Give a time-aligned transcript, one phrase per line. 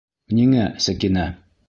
[0.37, 1.27] Ниңә, Сәкинә?